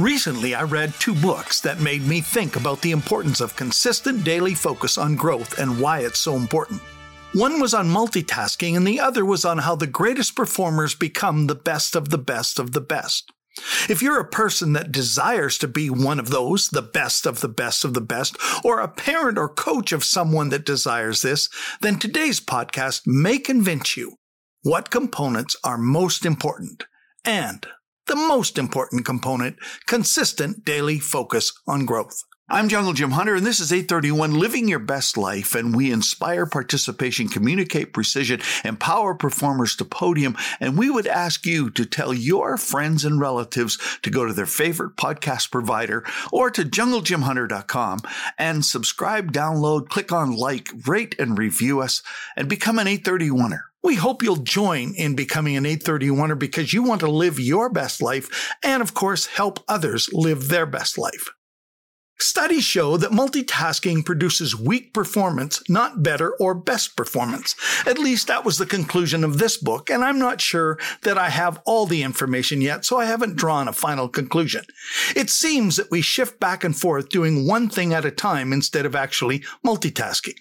[0.00, 4.54] Recently, I read two books that made me think about the importance of consistent daily
[4.54, 6.80] focus on growth and why it's so important.
[7.34, 11.54] One was on multitasking, and the other was on how the greatest performers become the
[11.54, 13.30] best of the best of the best.
[13.90, 17.48] If you're a person that desires to be one of those, the best of the
[17.48, 21.50] best of the best, or a parent or coach of someone that desires this,
[21.82, 24.16] then today's podcast may convince you
[24.62, 26.86] what components are most important
[27.22, 27.66] and
[28.06, 32.24] the most important component, consistent daily focus on growth.
[32.52, 36.46] I'm Jungle Jim Hunter, and this is 831 Living Your Best Life, and we inspire
[36.46, 42.56] participation, communicate precision, empower performers to podium, and we would ask you to tell your
[42.56, 48.00] friends and relatives to go to their favorite podcast provider or to junglejimhunter.com
[48.36, 52.02] and subscribe, download, click on like, rate, and review us,
[52.36, 53.60] and become an 831er.
[53.84, 58.02] We hope you'll join in becoming an 831er because you want to live your best
[58.02, 61.28] life and, of course, help others live their best life.
[62.22, 67.56] Studies show that multitasking produces weak performance, not better or best performance.
[67.86, 71.30] At least that was the conclusion of this book, and I'm not sure that I
[71.30, 74.64] have all the information yet, so I haven't drawn a final conclusion.
[75.16, 78.84] It seems that we shift back and forth doing one thing at a time instead
[78.84, 80.36] of actually multitasking.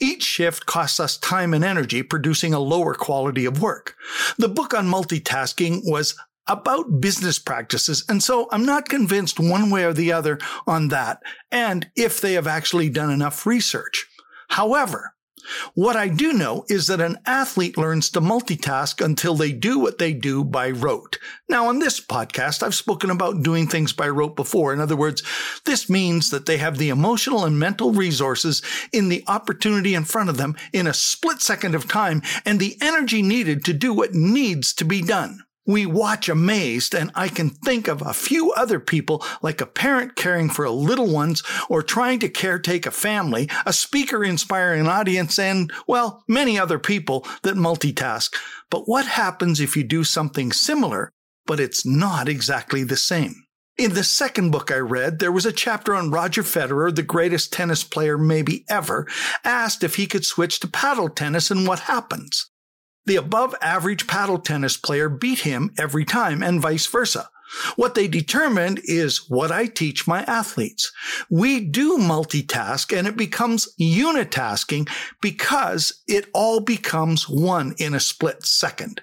[0.00, 3.96] Each shift costs us time and energy, producing a lower quality of work.
[4.36, 6.14] The book on multitasking was
[6.48, 8.04] about business practices.
[8.08, 12.32] And so I'm not convinced one way or the other on that and if they
[12.34, 14.06] have actually done enough research.
[14.48, 15.14] However,
[15.74, 19.98] what I do know is that an athlete learns to multitask until they do what
[19.98, 21.18] they do by rote.
[21.48, 24.72] Now, on this podcast, I've spoken about doing things by rote before.
[24.72, 25.22] In other words,
[25.64, 28.62] this means that they have the emotional and mental resources
[28.92, 32.76] in the opportunity in front of them in a split second of time and the
[32.82, 35.40] energy needed to do what needs to be done.
[35.68, 40.16] We watch amazed, and I can think of a few other people, like a parent
[40.16, 45.38] caring for little ones or trying to caretake a family, a speaker inspiring an audience,
[45.38, 48.34] and, well, many other people that multitask.
[48.70, 51.12] But what happens if you do something similar,
[51.46, 53.34] but it's not exactly the same?
[53.76, 57.52] In the second book I read, there was a chapter on Roger Federer, the greatest
[57.52, 59.06] tennis player maybe ever,
[59.44, 62.50] asked if he could switch to paddle tennis and what happens.
[63.08, 67.30] The above average paddle tennis player beat him every time and vice versa.
[67.74, 70.92] What they determined is what I teach my athletes.
[71.30, 74.90] We do multitask and it becomes unitasking
[75.22, 79.00] because it all becomes one in a split second.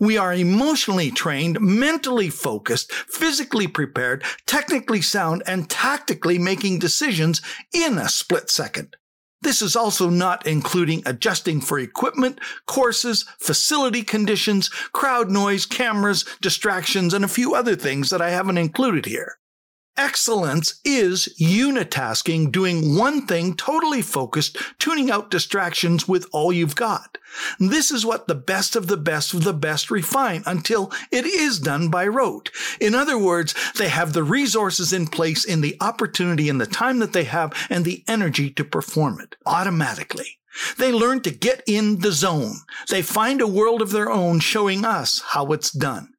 [0.00, 7.40] We are emotionally trained, mentally focused, physically prepared, technically sound, and tactically making decisions
[7.72, 8.96] in a split second.
[9.44, 17.12] This is also not including adjusting for equipment, courses, facility conditions, crowd noise, cameras, distractions,
[17.12, 19.36] and a few other things that I haven't included here.
[19.96, 27.16] Excellence is unitasking, doing one thing totally focused, tuning out distractions with all you've got.
[27.60, 31.60] This is what the best of the best of the best refine until it is
[31.60, 32.50] done by rote.
[32.80, 36.98] In other words, they have the resources in place in the opportunity and the time
[36.98, 40.38] that they have and the energy to perform it automatically.
[40.76, 42.56] They learn to get in the zone.
[42.88, 46.13] They find a world of their own showing us how it's done.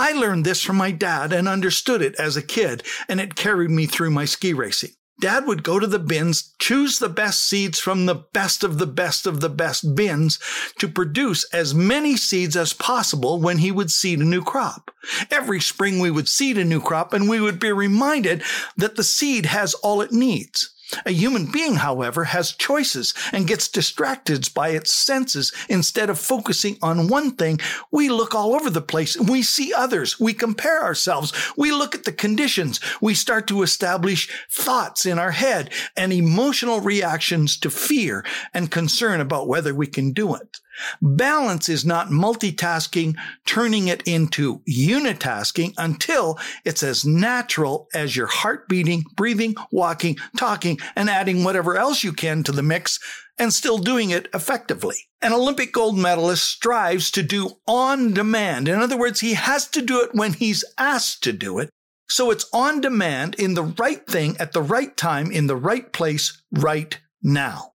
[0.00, 3.70] I learned this from my dad and understood it as a kid, and it carried
[3.70, 4.92] me through my ski racing.
[5.20, 8.86] Dad would go to the bins, choose the best seeds from the best of the
[8.86, 10.38] best of the best bins
[10.78, 14.90] to produce as many seeds as possible when he would seed a new crop.
[15.30, 18.42] Every spring we would seed a new crop and we would be reminded
[18.78, 20.70] that the seed has all it needs.
[21.06, 25.52] A human being, however, has choices and gets distracted by its senses.
[25.68, 30.18] Instead of focusing on one thing, we look all over the place we see others.
[30.18, 31.32] We compare ourselves.
[31.56, 32.80] We look at the conditions.
[33.00, 39.20] We start to establish thoughts in our head and emotional reactions to fear and concern
[39.20, 40.60] about whether we can do it.
[41.02, 48.68] Balance is not multitasking, turning it into unitasking until it's as natural as your heart
[48.68, 52.98] beating, breathing, walking, talking, and adding whatever else you can to the mix
[53.38, 55.08] and still doing it effectively.
[55.22, 58.68] An Olympic gold medalist strives to do on demand.
[58.68, 61.70] In other words, he has to do it when he's asked to do it.
[62.08, 65.92] So it's on demand in the right thing at the right time in the right
[65.92, 67.69] place right now.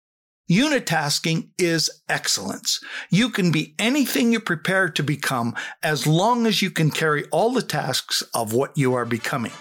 [0.50, 2.78] Unitasking is excellence.
[3.08, 7.52] You can be anything you prepare to become as long as you can carry all
[7.52, 9.52] the tasks of what you are becoming.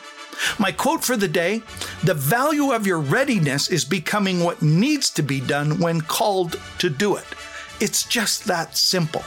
[0.59, 1.62] My quote for the day
[2.03, 6.89] The value of your readiness is becoming what needs to be done when called to
[6.89, 7.27] do it.
[7.79, 9.24] It's just that simple.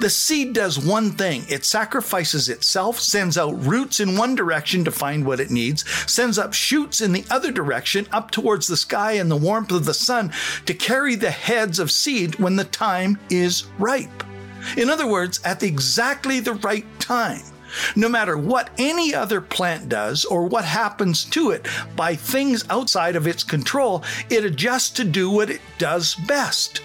[0.00, 4.90] The seed does one thing it sacrifices itself, sends out roots in one direction to
[4.90, 9.12] find what it needs, sends up shoots in the other direction up towards the sky
[9.12, 10.32] and the warmth of the sun
[10.66, 14.24] to carry the heads of seed when the time is ripe.
[14.76, 17.42] In other words, at exactly the right time.
[17.96, 21.66] No matter what any other plant does or what happens to it
[21.96, 26.80] by things outside of its control, it adjusts to do what it does best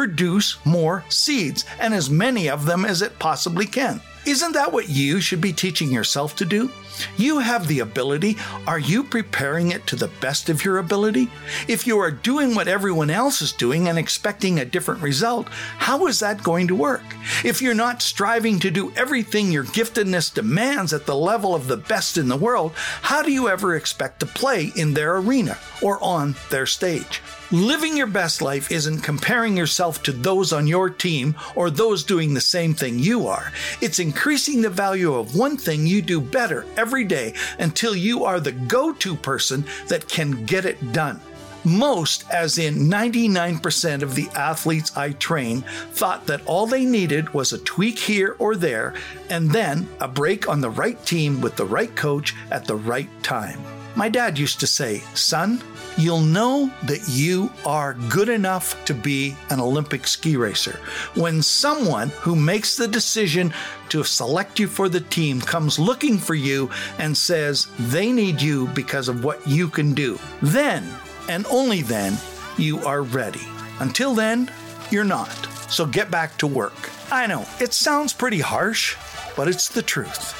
[0.00, 4.00] produce more seeds, and as many of them as it possibly can.
[4.24, 6.70] Isn't that what you should be teaching yourself to do?
[7.16, 8.36] You have the ability.
[8.66, 11.30] Are you preparing it to the best of your ability?
[11.68, 16.06] If you are doing what everyone else is doing and expecting a different result, how
[16.06, 17.02] is that going to work?
[17.44, 21.76] If you're not striving to do everything your giftedness demands at the level of the
[21.76, 26.02] best in the world, how do you ever expect to play in their arena or
[26.02, 27.20] on their stage?
[27.52, 32.32] Living your best life isn't comparing yourself to those on your team or those doing
[32.32, 33.52] the same thing you are.
[33.80, 38.40] It's increasing the value of one thing you do better every day until you are
[38.40, 41.20] the go to person that can get it done.
[41.62, 45.60] Most, as in 99% of the athletes I train,
[45.92, 48.94] thought that all they needed was a tweak here or there,
[49.28, 53.10] and then a break on the right team with the right coach at the right
[53.22, 53.60] time.
[53.96, 55.62] My dad used to say, Son,
[55.96, 60.78] you'll know that you are good enough to be an Olympic ski racer
[61.14, 63.52] when someone who makes the decision
[63.88, 68.68] to select you for the team comes looking for you and says they need you
[68.68, 70.18] because of what you can do.
[70.40, 70.86] Then,
[71.28, 72.16] and only then,
[72.56, 73.46] you are ready.
[73.80, 74.50] Until then,
[74.90, 75.34] you're not.
[75.68, 76.90] So get back to work.
[77.10, 78.96] I know, it sounds pretty harsh,
[79.36, 80.39] but it's the truth.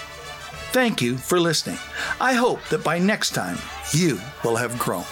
[0.73, 1.79] Thank you for listening.
[2.21, 3.59] I hope that by next time,
[3.93, 5.03] you will have grown.